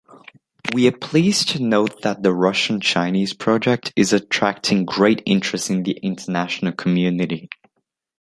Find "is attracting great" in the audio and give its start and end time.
3.95-5.21